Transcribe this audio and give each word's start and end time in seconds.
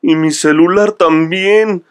Y 0.00 0.14
mi 0.14 0.30
celular 0.30 0.92
también. 0.92 1.84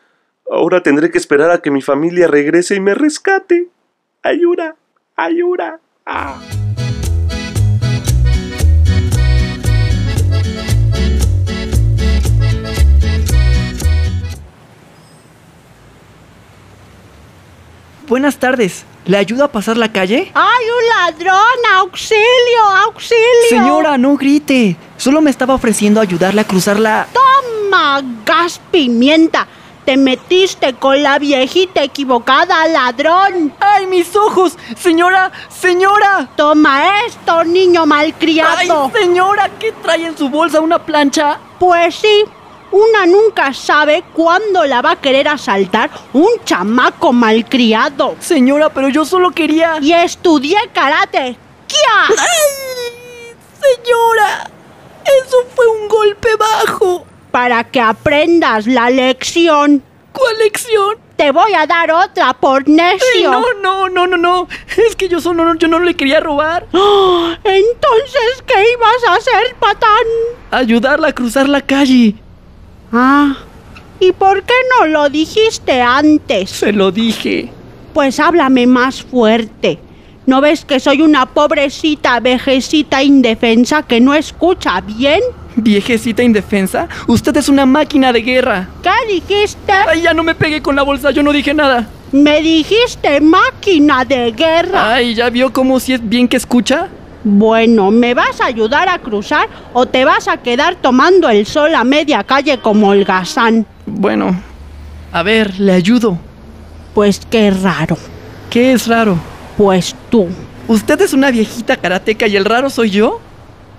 Ahora 0.49 0.81
tendré 0.81 1.11
que 1.11 1.17
esperar 1.17 1.51
a 1.51 1.61
que 1.61 1.71
mi 1.71 1.81
familia 1.81 2.27
regrese 2.27 2.75
y 2.75 2.79
me 2.79 2.93
rescate. 2.93 3.67
Ayuda, 4.23 4.75
ayuda. 5.15 5.79
Ah. 6.05 6.39
Buenas 18.07 18.37
tardes. 18.37 18.85
¿Le 19.05 19.17
ayudo 19.17 19.43
a 19.43 19.51
pasar 19.51 19.75
la 19.77 19.91
calle? 19.91 20.31
¡Ay, 20.33 20.65
un 20.65 20.89
ladrón! 20.89 21.75
¡Auxilio! 21.75 22.63
¡Auxilio! 22.85 23.19
Señora, 23.49 23.97
no 23.97 24.15
grite. 24.15 24.77
Solo 24.95 25.21
me 25.21 25.29
estaba 25.29 25.53
ofreciendo 25.53 25.99
ayudarle 25.99 26.41
a 26.41 26.43
cruzar 26.45 26.79
la... 26.79 27.07
¡Toma, 27.69 28.01
gas 28.25 28.61
pimienta! 28.71 29.45
Te 29.83 29.97
metiste 29.97 30.73
con 30.75 31.03
la 31.03 31.19
viejita 31.19 31.83
equivocada, 31.83 32.65
ladrón. 32.65 33.53
¡Ay, 33.59 33.85
mis 33.87 34.15
ojos! 34.15 34.57
Señora, 34.79 35.33
señora. 35.49 36.29
Toma 36.37 37.03
esto, 37.05 37.43
niño 37.43 37.85
malcriado. 37.85 38.89
¡Ay, 38.93 39.01
señora! 39.01 39.49
¿Qué 39.59 39.73
trae 39.83 40.05
en 40.05 40.17
su 40.17 40.29
bolsa 40.29 40.61
una 40.61 40.79
plancha? 40.79 41.39
Pues 41.59 41.95
sí, 41.95 42.23
una 42.71 43.05
nunca 43.05 43.53
sabe 43.53 44.01
cuándo 44.13 44.63
la 44.63 44.81
va 44.81 44.91
a 44.91 45.01
querer 45.01 45.27
asaltar 45.27 45.89
un 46.13 46.29
chamaco 46.45 47.11
malcriado. 47.11 48.15
Señora, 48.21 48.69
pero 48.69 48.87
yo 48.87 49.03
solo 49.03 49.31
quería... 49.31 49.79
Y 49.81 49.91
estudié 49.91 50.57
karate. 50.73 51.37
¡Kia! 51.67 52.07
¡Ay! 52.07 53.35
Señora, 53.59 54.49
eso 55.03 55.37
fue 55.53 55.67
un 55.67 55.89
golpe 55.89 56.29
bajo. 56.37 57.06
Para 57.37 57.65
que 57.65 57.79
aprendas 57.79 58.65
la 58.65 58.89
lección. 58.89 59.83
¿Cuál 60.11 60.37
lección? 60.39 60.95
Te 61.15 61.29
voy 61.29 61.53
a 61.53 61.67
dar 61.67 61.91
otra 61.91 62.33
por 62.33 62.67
necio. 62.67 62.97
Ay, 63.13 63.21
no, 63.21 63.43
no, 63.61 63.89
no, 63.89 64.07
no, 64.07 64.17
no. 64.17 64.47
Es 64.75 64.95
que 64.95 65.07
yo 65.07 65.21
solo 65.21 65.53
yo 65.53 65.67
no 65.67 65.77
le 65.77 65.93
quería 65.93 66.19
robar. 66.19 66.65
¡Oh! 66.73 67.29
Entonces, 67.43 68.43
¿qué 68.43 68.55
ibas 68.73 69.03
a 69.07 69.13
hacer, 69.17 69.55
patán? 69.59 70.07
Ayudarla 70.49 71.09
a 71.09 71.13
cruzar 71.13 71.47
la 71.47 71.61
calle. 71.61 72.15
Ah, 72.91 73.37
¿y 73.99 74.13
por 74.13 74.41
qué 74.41 74.55
no 74.79 74.87
lo 74.87 75.07
dijiste 75.07 75.79
antes? 75.79 76.49
Se 76.49 76.73
lo 76.73 76.91
dije. 76.91 77.51
Pues 77.93 78.19
háblame 78.19 78.65
más 78.65 79.03
fuerte. 79.03 79.77
¿No 80.25 80.41
ves 80.41 80.65
que 80.65 80.79
soy 80.79 81.03
una 81.03 81.27
pobrecita 81.27 82.19
vejecita 82.19 83.03
indefensa 83.03 83.83
que 83.83 84.01
no 84.01 84.15
escucha 84.15 84.81
bien? 84.81 85.21
¿Viejecita 85.57 86.21
indefensa? 86.21 86.87
Usted 87.07 87.35
es 87.35 87.49
una 87.49 87.65
máquina 87.65 88.13
de 88.13 88.21
guerra. 88.21 88.69
¿Qué 88.83 88.91
dijiste? 89.11 89.71
Ay, 89.71 90.03
ya 90.03 90.13
no 90.13 90.21
me 90.21 90.35
pegué 90.35 90.61
con 90.61 90.75
la 90.75 90.83
bolsa, 90.83 91.09
yo 91.09 91.23
no 91.23 91.31
dije 91.31 91.51
nada. 91.53 91.89
Me 92.11 92.41
dijiste 92.41 93.19
máquina 93.19 94.05
de 94.05 94.31
guerra. 94.31 94.93
Ay, 94.93 95.15
¿ya 95.15 95.31
vio 95.31 95.51
cómo 95.51 95.79
si 95.79 95.93
es 95.93 96.07
bien 96.07 96.27
que 96.27 96.37
escucha? 96.37 96.89
Bueno, 97.23 97.89
¿me 97.89 98.13
vas 98.13 98.39
a 98.39 98.45
ayudar 98.45 98.87
a 98.87 98.99
cruzar 98.99 99.49
o 99.73 99.87
te 99.87 100.05
vas 100.05 100.27
a 100.27 100.37
quedar 100.37 100.75
tomando 100.75 101.27
el 101.27 101.47
sol 101.47 101.73
a 101.73 101.83
media 101.83 102.23
calle 102.23 102.59
como 102.59 102.89
holgazán? 102.89 103.65
Bueno, 103.87 104.39
a 105.11 105.23
ver, 105.23 105.59
le 105.59 105.73
ayudo. 105.73 106.19
Pues 106.93 107.19
qué 107.29 107.49
raro. 107.49 107.97
¿Qué 108.51 108.73
es 108.73 108.87
raro? 108.87 109.17
Pues 109.57 109.95
tú. 110.11 110.27
¿Usted 110.67 111.01
es 111.01 111.13
una 111.13 111.31
viejita 111.31 111.77
karateca 111.77 112.27
y 112.27 112.35
el 112.35 112.45
raro 112.45 112.69
soy 112.69 112.91
yo? 112.91 113.21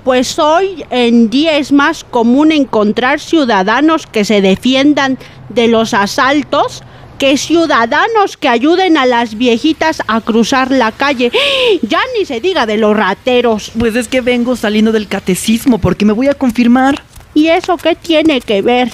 Pues 0.08 0.38
hoy 0.38 0.86
en 0.88 1.28
día 1.28 1.58
es 1.58 1.70
más 1.70 2.02
común 2.02 2.50
encontrar 2.50 3.20
ciudadanos 3.20 4.06
que 4.06 4.24
se 4.24 4.40
defiendan 4.40 5.18
de 5.50 5.68
los 5.68 5.92
asaltos 5.92 6.82
que 7.18 7.36
ciudadanos 7.36 8.38
que 8.38 8.48
ayuden 8.48 8.96
a 8.96 9.04
las 9.04 9.36
viejitas 9.36 10.00
a 10.06 10.22
cruzar 10.22 10.70
la 10.70 10.92
calle. 10.92 11.30
Ya 11.82 12.00
ni 12.16 12.24
se 12.24 12.40
diga 12.40 12.64
de 12.64 12.78
los 12.78 12.96
rateros. 12.96 13.70
Pues 13.78 13.96
es 13.96 14.08
que 14.08 14.22
vengo 14.22 14.56
saliendo 14.56 14.92
del 14.92 15.08
catecismo 15.08 15.76
porque 15.76 16.06
me 16.06 16.14
voy 16.14 16.28
a 16.28 16.34
confirmar. 16.34 17.02
¿Y 17.34 17.48
eso 17.48 17.76
qué 17.76 17.94
tiene 17.94 18.40
que 18.40 18.62
ver? 18.62 18.90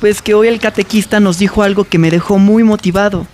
Pues 0.00 0.22
que 0.22 0.32
hoy 0.32 0.48
el 0.48 0.60
catequista 0.60 1.20
nos 1.20 1.38
dijo 1.38 1.62
algo 1.62 1.84
que 1.84 1.98
me 1.98 2.10
dejó 2.10 2.38
muy 2.38 2.62
motivado. 2.62 3.26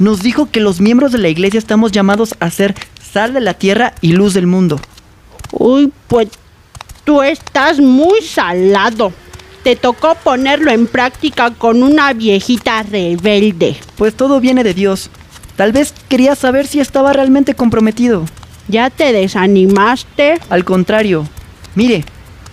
Nos 0.00 0.24
dijo 0.24 0.50
que 0.50 0.58
los 0.58 0.80
miembros 0.80 1.12
de 1.12 1.18
la 1.18 1.28
iglesia 1.28 1.58
estamos 1.58 1.92
llamados 1.92 2.34
a 2.40 2.50
ser 2.50 2.74
sal 3.00 3.32
de 3.32 3.40
la 3.42 3.54
tierra 3.54 3.94
y 4.00 4.10
luz 4.10 4.34
del 4.34 4.48
mundo. 4.48 4.80
Uy, 5.52 5.92
pues 6.08 6.30
tú 7.04 7.22
estás 7.22 7.78
muy 7.78 8.22
salado. 8.22 9.12
Te 9.62 9.76
tocó 9.76 10.14
ponerlo 10.16 10.70
en 10.70 10.86
práctica 10.86 11.50
con 11.50 11.82
una 11.82 12.12
viejita 12.12 12.82
rebelde. 12.82 13.76
Pues 13.96 14.14
todo 14.14 14.40
viene 14.40 14.64
de 14.64 14.74
Dios. 14.74 15.10
Tal 15.56 15.72
vez 15.72 15.94
quería 16.08 16.34
saber 16.34 16.66
si 16.66 16.80
estaba 16.80 17.12
realmente 17.12 17.54
comprometido. 17.54 18.24
¿Ya 18.68 18.90
te 18.90 19.12
desanimaste? 19.12 20.40
Al 20.50 20.64
contrario. 20.64 21.26
Mire, 21.74 22.04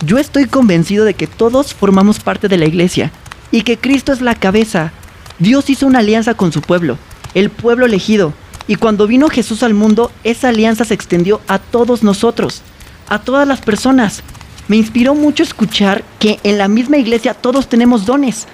yo 0.06 0.18
estoy 0.18 0.46
convencido 0.46 1.04
de 1.04 1.14
que 1.14 1.26
todos 1.26 1.74
formamos 1.74 2.20
parte 2.20 2.48
de 2.48 2.58
la 2.58 2.66
iglesia 2.66 3.12
y 3.50 3.62
que 3.62 3.78
Cristo 3.78 4.12
es 4.12 4.20
la 4.20 4.34
cabeza. 4.34 4.92
Dios 5.38 5.68
hizo 5.70 5.86
una 5.86 6.00
alianza 6.00 6.34
con 6.34 6.52
su 6.52 6.60
pueblo, 6.60 6.96
el 7.34 7.50
pueblo 7.50 7.86
elegido. 7.86 8.32
Y 8.68 8.76
cuando 8.76 9.06
vino 9.06 9.28
Jesús 9.28 9.62
al 9.62 9.74
mundo, 9.74 10.10
esa 10.24 10.48
alianza 10.48 10.84
se 10.84 10.94
extendió 10.94 11.40
a 11.48 11.58
todos 11.58 12.02
nosotros, 12.02 12.62
a 13.08 13.18
todas 13.18 13.46
las 13.46 13.60
personas. 13.60 14.22
Me 14.68 14.76
inspiró 14.76 15.14
mucho 15.14 15.42
escuchar 15.42 16.04
que 16.18 16.38
en 16.44 16.58
la 16.58 16.68
misma 16.68 16.96
iglesia 16.96 17.34
todos 17.34 17.68
tenemos 17.68 18.06
dones. 18.06 18.46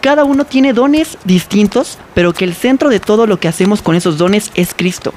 Cada 0.00 0.24
uno 0.24 0.44
tiene 0.44 0.72
dones 0.72 1.18
distintos, 1.24 1.98
pero 2.14 2.32
que 2.32 2.44
el 2.44 2.54
centro 2.54 2.90
de 2.90 3.00
todo 3.00 3.26
lo 3.26 3.40
que 3.40 3.48
hacemos 3.48 3.82
con 3.82 3.96
esos 3.96 4.18
dones 4.18 4.52
es 4.54 4.74
Cristo. 4.74 5.12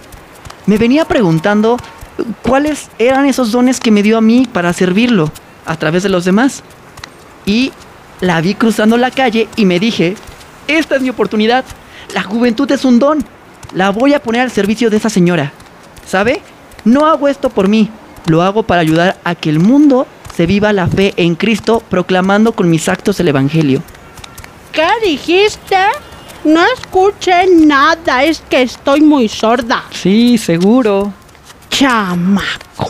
Me 0.65 0.77
venía 0.77 1.05
preguntando 1.05 1.77
cuáles 2.41 2.89
eran 2.97 3.25
esos 3.25 3.51
dones 3.51 3.79
que 3.79 3.91
me 3.91 4.03
dio 4.03 4.17
a 4.17 4.21
mí 4.21 4.47
para 4.51 4.73
servirlo 4.73 5.31
a 5.65 5.75
través 5.77 6.03
de 6.03 6.09
los 6.09 6.25
demás. 6.25 6.63
Y 7.45 7.71
la 8.21 8.41
vi 8.41 8.55
cruzando 8.55 8.97
la 8.97 9.11
calle 9.11 9.47
y 9.55 9.65
me 9.65 9.79
dije, 9.79 10.15
esta 10.67 10.95
es 10.95 11.01
mi 11.01 11.09
oportunidad. 11.09 11.65
La 12.13 12.23
juventud 12.23 12.71
es 12.71 12.85
un 12.85 12.99
don. 12.99 13.23
La 13.73 13.91
voy 13.91 14.13
a 14.13 14.21
poner 14.21 14.41
al 14.41 14.51
servicio 14.51 14.89
de 14.89 14.97
esa 14.97 15.09
señora. 15.09 15.51
¿Sabe? 16.05 16.41
No 16.85 17.05
hago 17.05 17.27
esto 17.27 17.49
por 17.49 17.67
mí. 17.67 17.89
Lo 18.25 18.41
hago 18.41 18.63
para 18.63 18.81
ayudar 18.81 19.19
a 19.23 19.35
que 19.35 19.49
el 19.49 19.59
mundo 19.59 20.07
se 20.39 20.45
viva 20.45 20.71
la 20.71 20.87
fe 20.87 21.13
en 21.17 21.35
Cristo 21.35 21.83
proclamando 21.89 22.53
con 22.53 22.69
mis 22.69 22.87
actos 22.87 23.19
el 23.19 23.27
Evangelio. 23.27 23.83
¿Qué 24.71 24.87
dijiste? 25.03 25.75
No 26.45 26.61
escuché 26.77 27.45
nada, 27.45 28.23
es 28.23 28.41
que 28.49 28.61
estoy 28.61 29.01
muy 29.01 29.27
sorda. 29.27 29.83
Sí, 29.91 30.37
seguro. 30.37 31.11
Chamaco. 31.69 32.89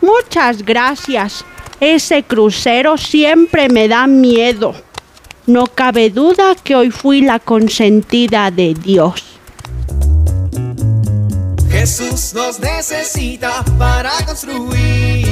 Muchas 0.00 0.64
gracias. 0.64 1.44
Ese 1.80 2.22
crucero 2.22 2.96
siempre 2.96 3.68
me 3.68 3.88
da 3.88 4.06
miedo. 4.06 4.72
No 5.46 5.66
cabe 5.66 6.10
duda 6.10 6.54
que 6.62 6.76
hoy 6.76 6.92
fui 6.92 7.22
la 7.22 7.40
consentida 7.40 8.52
de 8.52 8.74
Dios. 8.74 9.24
Jesús 11.68 12.34
nos 12.34 12.60
necesita 12.60 13.64
para 13.76 14.12
construir 14.24 15.27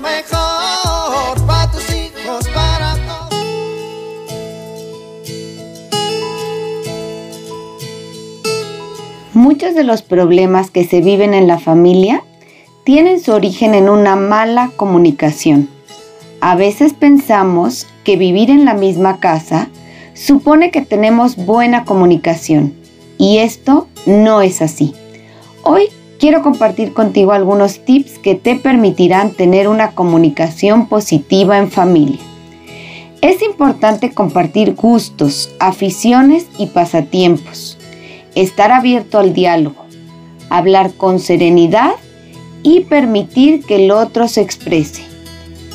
mejor 0.00 1.46
para 1.46 1.70
tus 1.70 1.88
hijos, 1.90 2.48
para 2.54 2.94
todos. 2.94 3.40
Muchos 9.34 9.74
de 9.74 9.84
los 9.84 10.02
problemas 10.02 10.70
que 10.70 10.84
se 10.84 11.00
viven 11.00 11.34
en 11.34 11.46
la 11.46 11.58
familia 11.58 12.24
tienen 12.84 13.20
su 13.20 13.32
origen 13.32 13.74
en 13.74 13.88
una 13.88 14.16
mala 14.16 14.70
comunicación. 14.76 15.68
A 16.40 16.56
veces 16.56 16.94
pensamos 16.94 17.86
que 18.04 18.16
vivir 18.16 18.50
en 18.50 18.64
la 18.64 18.74
misma 18.74 19.20
casa 19.20 19.68
supone 20.14 20.70
que 20.70 20.82
tenemos 20.82 21.36
buena 21.36 21.84
comunicación 21.84 22.74
y 23.18 23.38
esto 23.38 23.86
no 24.06 24.40
es 24.40 24.62
así. 24.62 24.94
Hoy 25.62 25.90
quiero 26.20 26.42
compartir 26.42 26.92
contigo 26.92 27.32
algunos 27.32 27.84
tips 27.84 28.18
que 28.18 28.34
te 28.34 28.54
permitirán 28.54 29.32
tener 29.32 29.66
una 29.66 29.92
comunicación 29.92 30.86
positiva 30.86 31.58
en 31.58 31.70
familia. 31.70 32.20
Es 33.22 33.42
importante 33.42 34.12
compartir 34.12 34.74
gustos, 34.74 35.50
aficiones 35.58 36.46
y 36.58 36.66
pasatiempos, 36.66 37.78
estar 38.34 38.70
abierto 38.70 39.18
al 39.18 39.32
diálogo, 39.32 39.84
hablar 40.50 40.92
con 40.92 41.18
serenidad 41.18 41.92
y 42.62 42.80
permitir 42.80 43.64
que 43.64 43.84
el 43.84 43.90
otro 43.90 44.28
se 44.28 44.42
exprese. 44.42 45.02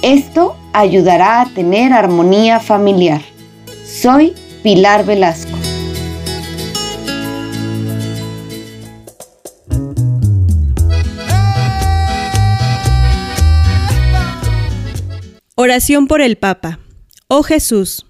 Esto 0.02 0.56
ayudará 0.74 1.42
a 1.42 1.46
tener 1.48 1.92
armonía 1.92 2.60
familiar. 2.60 3.22
Soy 3.84 4.34
Pilar 4.62 5.06
Velasco. 5.06 5.65
Oración 15.66 16.06
por 16.06 16.22
el 16.22 16.36
Papa. 16.36 16.78
Oh 17.28 17.42
Jesús, 17.42 18.06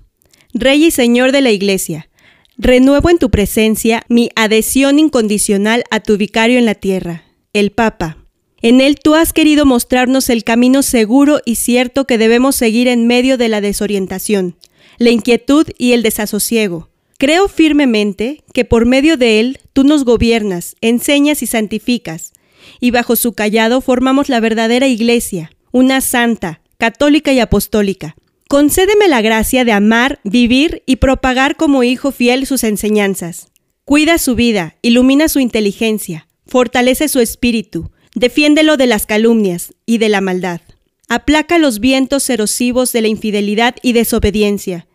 Rey 0.53 0.87
y 0.87 0.91
Señor 0.91 1.31
de 1.31 1.39
la 1.39 1.51
Iglesia, 1.51 2.09
renuevo 2.57 3.09
en 3.09 3.17
tu 3.17 3.31
presencia 3.31 4.03
mi 4.09 4.29
adhesión 4.35 4.99
incondicional 4.99 5.85
a 5.89 6.01
tu 6.01 6.17
vicario 6.17 6.59
en 6.59 6.65
la 6.65 6.75
tierra, 6.75 7.23
el 7.53 7.71
Papa. 7.71 8.17
En 8.61 8.81
él 8.81 8.99
tú 9.01 9.15
has 9.15 9.31
querido 9.31 9.65
mostrarnos 9.65 10.29
el 10.29 10.43
camino 10.43 10.83
seguro 10.83 11.39
y 11.45 11.55
cierto 11.55 12.05
que 12.05 12.17
debemos 12.17 12.57
seguir 12.57 12.89
en 12.89 13.07
medio 13.07 13.37
de 13.37 13.47
la 13.47 13.61
desorientación, 13.61 14.57
la 14.97 15.11
inquietud 15.11 15.65
y 15.77 15.93
el 15.93 16.03
desasosiego. 16.03 16.89
Creo 17.17 17.47
firmemente 17.47 18.43
que 18.53 18.65
por 18.65 18.85
medio 18.85 19.15
de 19.15 19.39
él 19.39 19.59
tú 19.71 19.85
nos 19.85 20.03
gobiernas, 20.03 20.75
enseñas 20.81 21.41
y 21.41 21.47
santificas, 21.47 22.33
y 22.81 22.91
bajo 22.91 23.15
su 23.15 23.31
callado 23.31 23.79
formamos 23.79 24.27
la 24.27 24.41
verdadera 24.41 24.87
Iglesia, 24.87 25.51
una 25.71 26.01
santa, 26.01 26.59
católica 26.77 27.33
y 27.33 27.39
apostólica. 27.39 28.15
Concédeme 28.47 29.07
la 29.07 29.21
gracia 29.21 29.65
de 29.65 29.71
amar, 29.71 30.19
vivir 30.23 30.83
y 30.85 30.97
propagar 30.97 31.55
como 31.55 31.83
hijo 31.83 32.11
fiel 32.11 32.45
sus 32.45 32.63
enseñanzas. 32.63 33.47
Cuida 33.85 34.17
su 34.17 34.35
vida, 34.35 34.77
ilumina 34.81 35.29
su 35.29 35.39
inteligencia, 35.39 36.27
fortalece 36.47 37.07
su 37.07 37.19
espíritu, 37.19 37.91
defiéndelo 38.13 38.77
de 38.77 38.87
las 38.87 39.05
calumnias 39.05 39.73
y 39.85 39.97
de 39.97 40.09
la 40.09 40.21
maldad. 40.21 40.61
Aplaca 41.07 41.57
los 41.57 41.79
vientos 41.79 42.29
erosivos 42.29 42.91
de 42.93 43.01
la 43.01 43.07
infidelidad 43.07 43.75
y 43.81 43.93
desobediencia, 43.93 44.87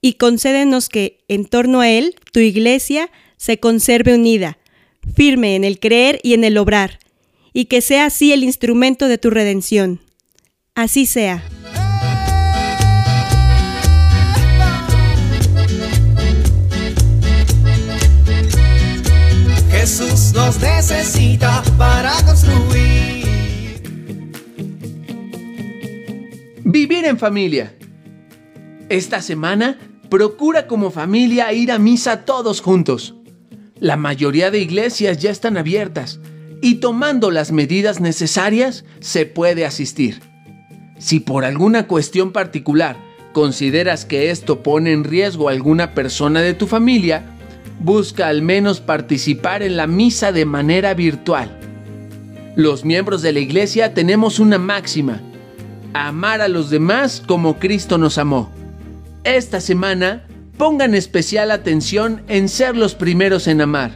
y 0.00 0.14
concédenos 0.14 0.90
que, 0.90 1.24
en 1.28 1.46
torno 1.46 1.80
a 1.80 1.88
él, 1.88 2.16
tu 2.32 2.40
iglesia 2.40 3.10
se 3.38 3.58
conserve 3.58 4.14
unida, 4.14 4.58
firme 5.14 5.56
en 5.56 5.64
el 5.64 5.78
creer 5.78 6.20
y 6.22 6.34
en 6.34 6.44
el 6.44 6.58
obrar, 6.58 6.98
y 7.54 7.66
que 7.66 7.80
sea 7.80 8.06
así 8.06 8.32
el 8.32 8.44
instrumento 8.44 9.08
de 9.08 9.16
tu 9.16 9.30
redención. 9.30 10.00
Así 10.76 11.06
sea. 11.06 11.40
Jesús 19.70 20.32
nos 20.34 20.60
necesita 20.60 21.62
para 21.78 22.12
construir. 22.24 23.24
Vivir 26.64 27.04
en 27.04 27.18
familia. 27.18 27.72
Esta 28.88 29.22
semana 29.22 29.78
procura 30.10 30.66
como 30.66 30.90
familia 30.90 31.52
ir 31.52 31.70
a 31.70 31.78
misa 31.78 32.24
todos 32.24 32.60
juntos. 32.60 33.14
La 33.78 33.96
mayoría 33.96 34.50
de 34.50 34.58
iglesias 34.58 35.18
ya 35.18 35.30
están 35.30 35.56
abiertas 35.56 36.18
y 36.60 36.76
tomando 36.76 37.30
las 37.30 37.52
medidas 37.52 38.00
necesarias 38.00 38.84
se 38.98 39.24
puede 39.24 39.66
asistir. 39.66 40.33
Si 41.04 41.20
por 41.20 41.44
alguna 41.44 41.86
cuestión 41.86 42.32
particular 42.32 42.96
consideras 43.34 44.06
que 44.06 44.30
esto 44.30 44.62
pone 44.62 44.90
en 44.90 45.04
riesgo 45.04 45.50
a 45.50 45.52
alguna 45.52 45.92
persona 45.92 46.40
de 46.40 46.54
tu 46.54 46.66
familia, 46.66 47.26
busca 47.78 48.28
al 48.28 48.40
menos 48.40 48.80
participar 48.80 49.62
en 49.62 49.76
la 49.76 49.86
misa 49.86 50.32
de 50.32 50.46
manera 50.46 50.94
virtual. 50.94 51.60
Los 52.56 52.86
miembros 52.86 53.20
de 53.20 53.34
la 53.34 53.40
iglesia 53.40 53.92
tenemos 53.92 54.38
una 54.38 54.56
máxima, 54.56 55.20
amar 55.92 56.40
a 56.40 56.48
los 56.48 56.70
demás 56.70 57.22
como 57.26 57.58
Cristo 57.58 57.98
nos 57.98 58.16
amó. 58.16 58.50
Esta 59.24 59.60
semana 59.60 60.24
pongan 60.56 60.94
especial 60.94 61.50
atención 61.50 62.22
en 62.28 62.48
ser 62.48 62.78
los 62.78 62.94
primeros 62.94 63.46
en 63.46 63.60
amar. 63.60 63.90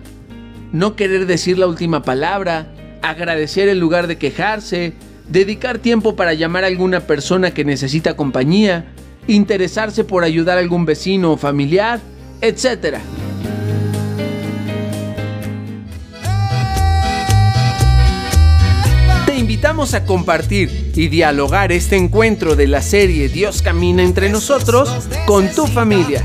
No 0.73 0.95
querer 0.95 1.25
decir 1.25 1.57
la 1.57 1.69
última 1.69 2.03
palabra, 2.03 2.71
agradecer 3.01 3.71
en 3.71 3.81
lugar 3.81 4.09
de 4.09 4.19
quejarse, 4.19 4.93
dedicar 5.29 5.79
tiempo 5.79 6.17
para 6.17 6.35
llamar 6.35 6.65
a 6.65 6.69
alguna 6.69 7.01
persona 7.01 7.53
que 7.53 7.65
necesita 7.65 8.17
compañía, 8.17 8.87
interesarse 9.27 10.05
por 10.05 10.25
ayudar 10.25 10.59
a 10.59 10.61
algún 10.61 10.87
vecino 10.87 11.33
o 11.33 11.37
familiar, 11.37 12.01
etc. 12.41 12.99
Te 19.27 19.37
invitamos 19.37 19.95
a 19.95 20.05
compartir 20.05 20.93
y 20.95 21.09
dialogar 21.09 21.73
este 21.73 21.97
encuentro 21.97 22.57
de 22.57 22.67
la 22.67 22.83
serie 22.83 23.29
Dios 23.29 23.63
camina 23.63 24.03
entre 24.03 24.31
nosotros 24.31 25.09
con 25.27 25.49
tu 25.55 25.67
familia. 25.67 26.25